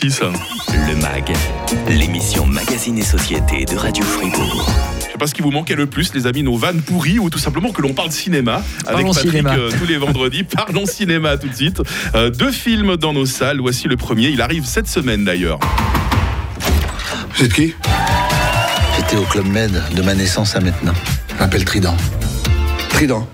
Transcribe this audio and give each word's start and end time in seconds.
Le 0.00 0.94
MAG, 1.02 1.34
l'émission 1.86 2.46
Magazine 2.46 2.96
et 2.96 3.02
Société 3.02 3.66
de 3.66 3.76
Radio 3.76 4.02
Fribourg. 4.02 4.66
Je 5.00 5.04
sais 5.12 5.18
pas 5.18 5.26
ce 5.26 5.34
qui 5.34 5.42
vous 5.42 5.50
manquait 5.50 5.74
le 5.74 5.84
plus, 5.84 6.14
les 6.14 6.26
amis, 6.26 6.42
nos 6.42 6.56
vannes 6.56 6.80
pourries 6.80 7.18
ou 7.18 7.28
tout 7.28 7.38
simplement 7.38 7.72
que 7.72 7.82
l'on 7.82 7.92
parle 7.92 8.10
cinéma 8.10 8.62
avec 8.86 9.04
Parlons 9.04 9.12
Patrick 9.12 9.30
cinéma. 9.32 9.52
euh, 9.52 9.70
tous 9.78 9.84
les 9.86 9.98
vendredis. 9.98 10.44
Parlons 10.56 10.86
cinéma 10.86 11.36
tout 11.36 11.48
de 11.48 11.54
suite. 11.54 11.82
Euh, 12.14 12.30
deux 12.30 12.52
films 12.52 12.96
dans 12.96 13.12
nos 13.12 13.26
salles. 13.26 13.60
Voici 13.60 13.86
le 13.86 13.98
premier. 13.98 14.28
Il 14.28 14.40
arrive 14.40 14.64
cette 14.64 14.88
semaine 14.88 15.24
d'ailleurs. 15.26 15.60
Vous 17.36 17.44
êtes 17.44 17.52
qui? 17.52 17.74
J'étais 18.96 19.16
au 19.16 19.24
Club 19.24 19.46
Med 19.48 19.72
de 19.94 20.00
ma 20.02 20.14
naissance 20.14 20.56
à 20.56 20.60
maintenant. 20.60 20.94
Je 21.28 21.34
m'appelle 21.38 21.66
Trident. 21.66 21.96
Trident? 22.88 23.28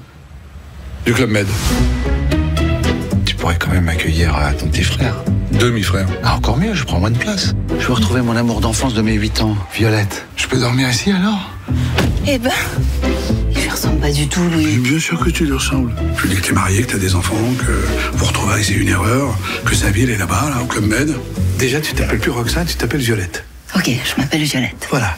Du 1.06 1.12
Club 1.12 1.30
Med. 1.30 1.46
Tu 3.24 3.36
pourrais 3.36 3.56
quand 3.58 3.70
même 3.70 3.88
accueillir 3.88 4.36
euh, 4.36 4.50
ton 4.58 4.66
petit 4.66 4.82
frère. 4.82 5.14
Demi-frère. 5.58 6.06
Ah, 6.22 6.36
encore 6.36 6.56
mieux, 6.56 6.72
je 6.72 6.84
prends 6.84 7.00
moins 7.00 7.10
de 7.10 7.18
place. 7.18 7.52
Je 7.80 7.86
veux 7.86 7.94
retrouver 7.94 8.22
mon 8.22 8.36
amour 8.36 8.60
d'enfance 8.60 8.94
de 8.94 9.02
mes 9.02 9.14
8 9.14 9.42
ans, 9.42 9.56
Violette. 9.74 10.26
Je 10.36 10.46
peux 10.46 10.58
dormir 10.58 10.88
ici 10.88 11.10
alors? 11.10 11.50
Eh 12.28 12.38
ben, 12.38 12.52
il 13.50 13.62
lui 13.62 13.68
ressemble 13.68 13.98
pas 13.98 14.12
du 14.12 14.28
tout, 14.28 14.42
Louis. 14.52 14.76
Bien 14.78 15.00
sûr 15.00 15.18
que 15.18 15.30
tu 15.30 15.46
lui 15.46 15.52
ressembles. 15.52 15.92
Je 16.16 16.22
lui 16.22 16.28
dis 16.30 16.36
que 16.36 16.46
t'es 16.46 16.52
marié, 16.52 16.82
que 16.82 16.92
t'as 16.92 16.98
des 16.98 17.14
enfants, 17.16 17.34
que 17.58 17.72
vous 18.16 18.24
retrouverez 18.24 18.62
c'est 18.62 18.74
une 18.74 18.88
erreur, 18.88 19.36
que 19.64 19.74
sa 19.74 19.90
vie 19.90 20.02
elle 20.04 20.10
est 20.10 20.18
là-bas, 20.18 20.52
là, 20.54 20.62
au 20.62 20.66
Club 20.66 20.86
Med. 20.86 21.12
Déjà, 21.58 21.80
tu 21.80 21.92
t'appelles 21.92 22.20
plus 22.20 22.30
Roxane, 22.30 22.66
tu 22.66 22.76
t'appelles 22.76 23.00
Violette. 23.00 23.44
Ok, 23.74 23.90
je 23.90 24.20
m'appelle 24.20 24.42
Violette. 24.42 24.86
Voilà. 24.90 25.16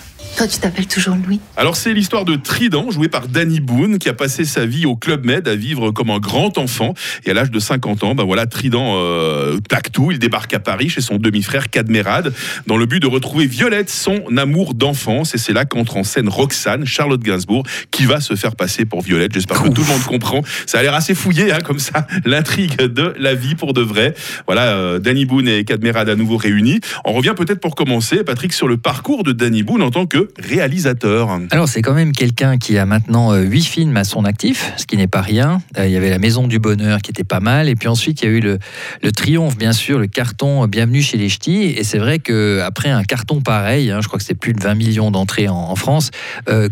Tu 0.49 0.59
t'appelles 0.59 0.87
toujours 0.87 1.17
Louis 1.27 1.39
Alors 1.59 1.77
c'est 1.77 1.93
l'histoire 1.93 2.25
de 2.25 2.35
Trident, 2.35 2.91
joué 2.91 3.09
par 3.09 3.29
Danny 3.29 3.61
Boone, 3.61 3.99
qui 3.99 4.09
a 4.09 4.15
passé 4.15 4.47
sa 4.47 4.65
vie 4.65 4.87
au 4.87 4.97
Club 4.97 5.27
Med 5.27 5.47
à 5.47 5.55
vivre 5.55 5.91
comme 5.91 6.09
un 6.09 6.19
grand 6.19 6.57
enfant. 6.57 6.95
Et 7.27 7.30
à 7.30 7.35
l'âge 7.35 7.51
de 7.51 7.59
50 7.59 8.05
ans, 8.05 8.15
ben 8.15 8.25
voilà, 8.25 8.47
Trident 8.47 8.95
euh, 8.97 9.59
tout. 9.93 10.13
Il 10.13 10.19
débarque 10.19 10.55
à 10.55 10.59
Paris 10.59 10.89
chez 10.89 11.03
son 11.03 11.16
demi-frère 11.16 11.69
Cadmerade, 11.69 12.33
dans 12.66 12.79
le 12.79 12.87
but 12.87 13.01
de 13.01 13.07
retrouver 13.07 13.47
Violette, 13.47 13.91
son 13.91 14.37
amour 14.39 14.73
d'enfance. 14.73 15.35
Et 15.35 15.39
c'est 15.39 15.52
là 15.52 15.66
qu'entre 15.66 15.99
en 15.99 16.05
scène 16.05 16.29
Roxane, 16.29 16.87
Charlotte 16.87 17.21
Gainsbourg, 17.21 17.65
qui 17.91 18.07
va 18.07 18.21
se 18.21 18.35
faire 18.35 18.57
passer 18.57 18.87
pour 18.87 19.02
Violette. 19.02 19.33
J'espère 19.35 19.63
que 19.63 19.68
tout 19.68 19.83
le 19.83 19.88
monde 19.88 20.05
comprend. 20.05 20.43
Ça 20.66 20.79
a 20.79 20.83
l'air 20.83 20.95
assez 20.95 21.15
fouillé, 21.15 21.52
hein, 21.52 21.61
comme 21.63 21.79
ça, 21.79 22.07
l'intrigue 22.24 22.77
de 22.77 23.15
la 23.18 23.35
vie 23.35 23.57
pour 23.57 23.74
de 23.74 23.83
vrai. 23.83 24.15
Voilà, 24.46 24.68
euh, 24.77 24.99
Danny 24.99 25.27
Boone 25.27 25.49
et 25.49 25.65
Cadmerade 25.65 26.09
à 26.09 26.16
nouveau 26.16 26.38
réunis. 26.38 26.80
On 27.05 27.13
revient 27.13 27.35
peut-être 27.37 27.61
pour 27.61 27.74
commencer, 27.74 28.24
Patrick, 28.24 28.55
sur 28.55 28.68
le 28.68 28.79
parcours 28.79 29.23
de 29.23 29.33
Danny 29.33 29.63
Boone 29.63 29.83
en 29.83 29.91
tant 29.91 30.07
que 30.07 30.30
réalisateur. 30.39 31.41
Alors 31.51 31.69
c'est 31.69 31.83
quand 31.83 31.95
même 31.95 32.13
quelqu'un 32.13 32.59
qui 32.59 32.79
a 32.79 32.87
maintenant 32.87 33.33
euh, 33.33 33.43
huit 33.43 33.65
films 33.65 33.97
à 33.97 34.05
son 34.05 34.25
actif, 34.25 34.73
ce 34.77 34.87
qui 34.87 34.97
n'est 34.97 35.07
pas 35.07 35.21
rien. 35.21 35.63
Euh, 35.79 35.87
il 35.87 35.93
y 35.93 35.97
avait 35.97 36.11
La 36.11 36.19
Maison 36.19 36.47
du 36.47 36.59
Bonheur 36.59 37.01
qui 37.01 37.11
était 37.11 37.25
pas 37.25 37.41
mal, 37.41 37.69
et 37.69 37.77
puis 37.77 37.89
ensuite 37.89 38.23
il 38.23 38.25
y 38.25 38.29
a 38.29 38.33
eu 38.33 38.41
le, 38.41 38.59
le 39.03 39.13
triomphe, 39.13 39.57
bien 39.57 39.73
sûr, 39.73 39.99
le 39.99 40.07
carton 40.07 40.65
euh, 40.65 40.67
Bienvenue 40.67 41.03
chez 41.03 41.17
les 41.17 41.29
Ch'tis. 41.29 41.75
Et 41.77 41.85
c'est 41.85 41.99
vrai 41.99 42.19
que 42.19 42.61
après 42.65 42.91
un 42.91 43.03
carton 43.03 43.41
pareil, 43.41 43.91
hein, 43.91 44.01
je 44.03 44.09
crois 44.09 44.19
que 44.19 44.25
c'est 44.25 44.35
plus 44.35 44.53
de 44.53 44.63
20 44.63 44.75
millions 44.75 45.11
d'entrées 45.11 45.49
en, 45.49 45.75
France, 45.77 46.11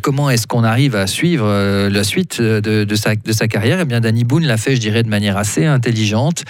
comment 0.02 0.28
est-ce 0.28 0.46
qu'on 0.46 0.64
arrive 0.64 0.94
à 0.94 1.06
suivre 1.06 1.88
la 1.88 2.04
suite 2.04 2.42
de, 2.42 2.84
de 2.84 2.94
sa, 2.94 3.14
de 3.14 3.32
sa 3.32 3.48
carrière? 3.48 3.78
Eh 3.80 3.84
bien, 3.84 4.00
Danny 4.00 4.24
Boone 4.24 4.44
l'a 4.44 4.56
fait, 4.56 4.74
je 4.74 4.80
dirais, 4.80 5.02
de 5.02 5.08
manière 5.08 5.36
assez 5.36 5.64
intelligente. 5.64 6.44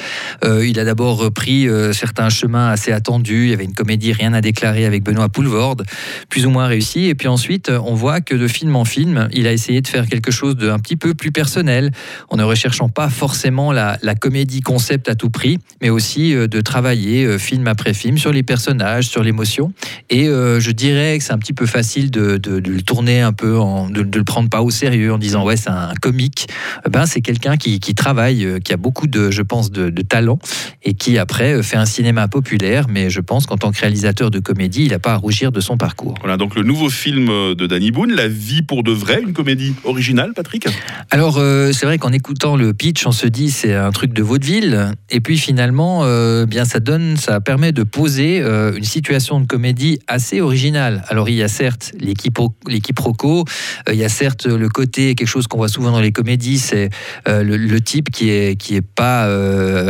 Il 0.45 0.79
a 0.81 0.85
d'abord 0.85 1.19
repris 1.19 1.69
certains 1.93 2.31
chemins 2.31 2.71
assez 2.71 2.91
attendus. 2.91 3.45
Il 3.45 3.51
y 3.51 3.53
avait 3.53 3.65
une 3.65 3.75
comédie 3.75 4.13
Rien 4.13 4.33
à 4.33 4.41
déclarer 4.41 4.87
avec 4.87 5.05
Benoît 5.05 5.29
Poulvorde, 5.29 5.85
plus 6.29 6.47
ou 6.47 6.51
moins 6.51 6.67
Et 7.07 7.15
puis 7.15 7.29
ensuite, 7.29 7.71
on 7.71 7.95
voit 7.95 8.21
que 8.21 8.35
de 8.35 8.49
film 8.49 8.75
en 8.77 8.85
film, 8.85 9.29
il 9.33 9.47
a 9.47 9.53
essayé 9.53 9.81
de 9.81 9.87
faire 9.87 10.07
quelque 10.07 10.31
chose 10.31 10.57
d'un 10.57 10.79
petit 10.79 10.97
peu 10.97 11.15
plus 11.15 11.33
personnel, 11.33 11.91
en 12.29 12.37
ne 12.37 12.43
recherchant 12.43 12.89
pas 12.89 13.09
forcément 13.09 13.73
la, 13.73 13.99
comédie 14.21 14.61
concept 14.61 15.09
à 15.09 15.15
tout 15.15 15.31
prix, 15.31 15.59
mais 15.81 15.91
aussi 15.91 16.35
euh, 16.35 16.49
de 16.49 16.61
travailler 16.61 17.25
euh, 17.25 17.39
film 17.39 17.69
après 17.69 17.95
film 17.95 18.19
sur 18.19 18.33
les 18.33 18.43
personnages, 18.43 19.07
sur 19.07 19.23
l'émotion. 19.23 19.73
Et 20.11 20.29
euh, 20.29 20.59
je 20.59 20.71
dirais 20.73 21.19
que 21.19 21.25
c'est 21.25 21.33
un 21.33 21.39
petit 21.39 21.53
peu 21.53 21.67
facile 21.67 22.11
de, 22.11 22.41
le 22.45 22.83
tourner 22.83 23.21
un 23.21 23.33
peu, 23.33 23.59
en, 23.59 23.89
de, 23.89 24.03
de 24.03 24.19
le 24.19 24.25
prendre 24.25 24.49
pas 24.49 24.63
au 24.63 24.71
sérieux 24.71 25.13
en 25.13 25.19
disant 25.19 25.45
ouais 25.45 25.57
c'est 25.57 25.71
un 25.71 25.93
comique. 26.01 26.49
Eh 26.87 26.91
Ben 26.91 27.07
c'est 27.07 27.21
quelqu'un 27.21 27.57
qui, 27.57 27.79
travaille, 27.95 28.61
qui 28.65 28.73
a 28.73 28.77
beaucoup 28.77 29.07
de, 29.07 29.31
je 29.31 29.43
pense, 29.43 29.71
de, 29.71 29.91
de 29.91 30.03
talent 30.03 30.39
et 30.83 30.95
qui 30.95 31.19
après 31.19 31.63
fait 31.63 31.77
un 31.77 31.87
cinéma 31.87 32.29
populaire. 32.29 32.87
Mais 32.89 33.11
je 33.11 33.21
pense 33.21 33.47
qu'en 33.47 33.57
tant 33.57 33.71
que 33.71 33.81
réalisateur 33.81 34.31
de 34.31 34.39
comédie, 34.39 34.85
il 34.85 34.91
n'a 34.91 34.99
pas 34.99 35.13
à 35.13 35.17
rougir 35.17 35.53
de 35.53 35.61
son 35.61 35.77
parcours. 35.77 36.15
Voilà 36.21 36.37
donc 36.37 36.55
le 36.55 36.63
nouveau 36.63 36.78
film 36.89 37.27
de 37.55 37.67
Danny 37.67 37.91
Boone, 37.91 38.13
La 38.13 38.29
vie 38.29 38.63
pour 38.63 38.83
de 38.85 38.93
vrai, 38.93 39.21
une 39.23 39.33
comédie 39.33 39.75
originale, 39.85 40.33
Patrick 40.35 40.67
Alors, 41.11 41.39
euh, 41.39 41.73
c'est 41.73 41.85
vrai 41.87 41.99
qu'en 41.99 42.13
écoutant 42.13 42.57
le 42.57 42.73
pitch, 42.73 43.07
on 43.07 43.13
se 43.13 43.27
dit 43.27 43.51
c'est 43.51 43.75
un 43.75 43.91
truc 43.91 44.13
de 44.13 44.23
vaudeville. 44.23 44.93
Et 45.11 45.21
puis 45.21 45.37
finalement, 45.39 46.03
euh, 46.05 46.47
bien 46.47 46.65
ça 46.65 46.79
donne, 46.81 47.17
ça 47.17 47.41
permet 47.41 47.73
de 47.73 47.83
poser 47.83 48.41
euh, 48.41 48.77
une 48.77 48.85
situation 48.85 49.41
de 49.41 49.47
comédie 49.47 49.99
assez 50.07 50.41
originale. 50.41 51.03
Alors, 51.09 51.29
il 51.29 51.35
y 51.35 51.43
a 51.43 51.49
certes 51.49 51.93
euh, 51.95 53.45
il 53.93 53.99
y 53.99 54.05
a 54.05 54.09
certes 54.09 54.47
le 54.47 54.69
côté, 54.69 55.15
quelque 55.15 55.27
chose 55.29 55.47
qu'on 55.47 55.59
voit 55.59 55.69
souvent 55.69 55.91
dans 55.91 56.01
les 56.01 56.13
comédies, 56.13 56.59
c'est 56.59 56.91
le, 57.27 57.57
le 57.57 57.81
type 57.81 58.11
qui 58.11 58.31
est, 58.31 58.57
qui 58.57 58.77
est 58.77 58.83
pas 58.87 59.25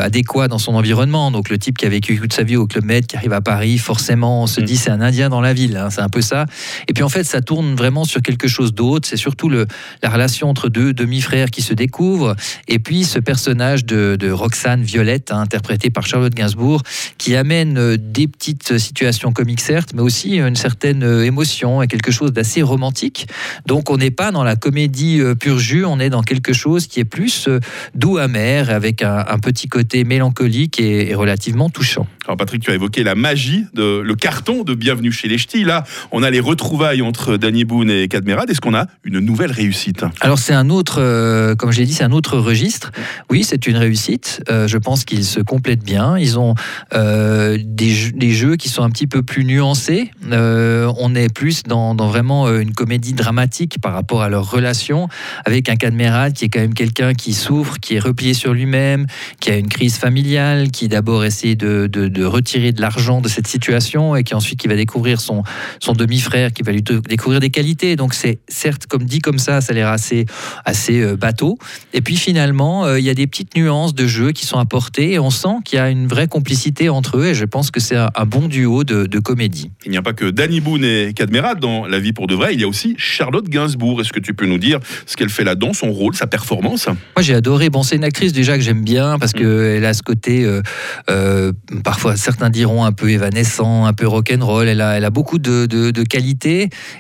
adéquat 0.01 0.49
dans 0.49 0.59
son 0.59 0.75
environnement. 0.75 1.31
Donc, 1.31 1.51
le 1.51 1.59
type 1.59 1.77
qui 1.77 1.87
a 1.87 1.89
vécu 1.89 2.19
toute 2.19 2.33
sa 2.33 2.43
vie 2.43 2.57
au 2.57 2.67
Club 2.67 2.85
Med, 2.85 3.07
qui 3.07 3.17
arrive 3.17 3.33
à 3.33 3.41
Paris, 3.41 3.79
forcément, 3.79 4.43
on 4.43 4.47
se 4.47 4.61
Mm. 4.61 4.65
dit 4.65 4.77
c'est 4.77 4.91
un 4.91 5.01
Indien 5.01 5.29
dans 5.29 5.41
la 5.41 5.53
ville. 5.55 5.77
hein, 5.77 5.89
c'est 5.91 6.01
un 6.01 6.09
peu 6.09 6.21
ça. 6.21 6.47
Et 6.87 6.93
puis 6.93 7.03
en 7.03 7.09
fait, 7.09 7.25
ça 7.25 7.41
tourne 7.41 7.75
vraiment 7.75 8.05
sur 8.05 8.23
quelque 8.23 8.49
chose 8.49 8.75
d'autre. 8.75 9.09
C'est 9.09 9.17
surtout 9.17 9.49
la 9.49 9.67
relation 10.11 10.49
entre 10.49 10.69
deux 10.69 10.93
demi-frères 10.93 11.51
qui 11.51 11.63
se 11.63 11.75
découvrent. 11.75 12.37
Et 12.69 12.79
puis 12.79 13.05
ce 13.05 13.19
personnage 13.19 13.85
de, 13.85 14.31
Roxane 14.31 14.83
Violette, 14.83 15.33
hein, 15.33 15.41
interprété 15.41 15.91
par 15.91 16.07
Charlotte 16.07 16.35
Gainsbourg, 16.35 16.83
qui 17.17 17.35
amène 17.35 17.79
euh, 17.79 17.97
des 17.99 18.29
petites 18.29 18.79
situations 18.79 19.33
comiques 19.33 19.61
certes, 19.61 19.91
mais 19.95 20.03
aussi 20.03 20.39
une 20.39 20.57
certaine 20.57 21.03
euh, 21.03 21.25
émotion 21.25 21.83
et 21.83 21.87
quelque 21.87 22.11
chose 22.11 22.33
d'assez 22.33 22.63
romantique. 22.63 23.27
Donc 23.67 23.91
on 23.91 23.97
n'est 23.97 24.11
pas 24.11 24.31
dans 24.31 24.45
la 24.45 24.57
comédie 24.57 25.21
euh, 25.21 25.35
pur 25.35 25.59
jus, 25.59 25.85
on 25.85 25.99
est 25.99 26.11
dans 26.11 26.23
quelque 26.23 26.53
chose 26.53 26.87
qui 26.87 27.01
est 27.01 27.05
plus 27.05 27.49
doux 27.95 28.19
amer, 28.19 28.71
avec 28.71 29.03
un, 29.03 29.39
petit 29.39 29.69
côté 29.69 30.05
mélancolique 30.05 30.81
et, 30.81 31.15
relativement 31.15 31.71
touchant. 31.71 32.07
Alors 32.27 32.37
Patrick, 32.37 32.63
tu 32.63 32.71
as 32.71 32.75
évoqué 32.75 33.03
la 33.03 33.15
magie, 33.15 33.65
de, 33.73 34.01
le 34.01 34.15
carton 34.15 34.63
de 34.63 34.75
Bienvenue 34.75 35.13
chez 35.13 35.29
les 35.29 35.39
Ch'tis. 35.39 35.65
Là, 35.65 35.85
on 36.13 36.23
a 36.23 36.31
les 36.31 36.41
entre 36.73 37.37
Danny 37.37 37.65
Boone 37.65 37.91
et 37.91 38.09
Cadmerade. 38.09 38.51
Est-ce 38.51 38.61
qu'on 38.61 38.75
a 38.75 38.87
une 39.05 39.21
nouvelle 39.21 39.53
réussite? 39.53 40.05
Alors 40.21 40.39
c'est 40.39 40.53
un 40.53 40.69
autre, 40.71 40.99
euh, 41.01 41.55
comme 41.55 41.73
je 41.73 41.83
dit, 41.83 41.93
c'est 41.95 42.05
un 42.05 42.13
autre 42.13 42.37
registre. 42.39 42.91
Oui, 43.31 43.43
c'est 43.43 43.67
une 43.67 43.77
réussite. 43.77 44.43
Euh, 44.51 44.69
je 44.69 44.77
pense 44.77 45.05
qu'ils 45.05 45.25
se 45.25 45.41
complètent 45.41 45.83
bien. 45.85 46.19
Ils 46.19 46.39
ont 46.39 46.55
euh, 46.95 47.59
des, 47.65 47.91
jeux, 47.91 48.13
des 48.13 48.31
jeux 48.31 48.57
qui 48.57 48.69
sont 48.69 48.83
un 48.83 48.91
petit 48.91 49.07
peu 49.07 49.23
plus 49.23 49.45
nuancés. 49.45 50.11
On 50.31 51.15
est 51.15 51.33
plus 51.33 51.63
dans, 51.63 51.95
vraiment 51.95 52.49
une 52.59 52.73
comédie 52.73 53.13
dramatique 53.15 53.79
par 53.81 53.93
rapport 53.95 54.23
à 54.23 54.29
leur 54.29 54.51
relation 54.51 55.09
avec 55.47 55.69
un 55.69 55.77
Cadmerade 55.77 56.35
qui 56.35 56.45
est 56.45 56.49
quand 56.49 56.61
même 56.61 56.75
quelqu'un 56.75 57.15
qui 57.15 57.33
souffre, 57.33 57.79
qui 57.81 57.95
est 57.95 57.99
replié 58.01 58.35
sur 58.35 58.53
lui-même, 58.53 59.07
qui 59.41 59.51
a 59.51 59.57
une 59.57 59.69
crise 59.69 59.97
familiale, 59.97 60.71
qui 60.71 60.89
d'abord 60.89 61.25
essaie 61.25 61.55
de, 61.55 61.87
de- 61.87 62.09
de 62.09 62.25
retirer 62.25 62.73
de 62.73 62.81
l'argent 62.81 63.21
de 63.21 63.29
cette 63.29 63.47
situation 63.47 64.17
et 64.17 64.23
qui 64.25 64.35
ensuite 64.35 64.59
qui 64.61 64.69
va 64.69 64.77
découvrir 64.77 65.21
son, 65.21 65.43
son 65.81 65.93
demi-frère, 65.93 66.53
qui 66.59 66.65
va 66.65 66.73
lui 66.73 66.83
découvrir 66.83 67.39
des 67.39 67.51
qualités. 67.51 67.95
Donc 67.95 68.15
c'est 68.15 68.39
certes, 68.49 68.87
comme 68.87 69.05
dit 69.05 69.21
comme 69.21 69.39
ça, 69.39 69.61
ça 69.61 69.73
a 69.73 69.75
l'air 69.75 69.89
assez, 69.89 70.27
assez 70.65 71.01
euh, 71.01 71.17
bateau. 71.17 71.57
Et 71.95 72.01
puis 72.01 72.17
finalement, 72.17 72.85
euh, 72.85 72.99
il 72.99 73.05
y 73.05 73.11
a 73.11 73.15
des 73.15 73.29
petites 73.29 73.57
nuances 73.57 73.95
de 73.95 74.07
jeu 74.09 74.33
qui 74.33 74.45
sont 74.45 74.59
apportées 74.59 75.13
et 75.13 75.19
on 75.21 75.31
sent 75.31 75.63
qu'il 75.65 75.79
y 75.79 75.81
a 75.81 75.89
une 75.89 76.09
vraie 76.09 76.27
complicité 76.27 76.89
entre 76.89 77.19
eux 77.19 77.27
et 77.27 77.35
je 77.35 77.45
pense 77.45 77.71
que 77.71 77.79
c'est 77.79 77.97
un, 77.97 78.11
un 78.17 78.27
bon 78.27 78.49
duo 78.49 78.83
de, 78.83 79.07
de 79.07 79.19
comédie. 79.21 79.71
Il 79.85 79.93
n'y 79.93 79.97
a 79.97 80.03
pas 80.03 80.15
que 80.15 80.25
Danny 80.31 80.61
Boone 80.61 80.85
et 80.85 81.13
Cadmerade 81.15 81.61
dans 81.61 81.87
La 81.87 82.01
vie 82.01 82.13
pour 82.13 82.27
de 82.27 82.35
vrai. 82.35 82.55
Il 82.55 82.61
y 82.61 82.65
a 82.65 82.69
aussi 82.69 82.97
Charlotte 82.99 83.49
Gainsbourg. 83.49 84.01
Est-ce 84.01 84.13
que 84.13 84.21
tu 84.21 84.35
peux 84.35 84.47
nous 84.47 84.59
dire 84.59 84.81
ce 85.07 85.17
qu'elle 85.17 85.29
fait 85.29 85.45
là-dedans, 85.45 85.73
son 85.73 85.93
rôle, 85.93 86.17
sa 86.17 86.27
performance? 86.27 86.87
Moi, 86.87 86.97
j'ai 87.21 87.35
adoré. 87.35 87.71
Bon, 87.71 87.85
c'est 87.85 87.97
une 87.97 88.05
actrice 88.05 88.33
déjà 88.33 88.57
que 88.57 88.65
j'aime 88.65 88.83
bien 88.83 89.19
parce 89.19 89.33
qu'elle 89.33 89.85
a 89.85 89.95
ce 89.95 90.03
côté, 90.03 90.45
euh, 90.45 90.63
euh, 91.09 91.53
parfois 91.85 92.17
certains 92.17 92.51
diront 92.51 92.85
un 92.85 92.93
peu 92.93 93.11
évanescent, 93.11 93.87
un 93.87 93.93
peu 93.93 94.09
rock'n'roll. 94.09 94.67
Elle 94.67 94.81
a, 94.81 94.97
elle 94.97 95.05
a 95.05 95.11
beaucoup 95.11 95.39
de, 95.39 95.67
de, 95.67 95.91
de 95.91 96.03
qualités. 96.03 96.48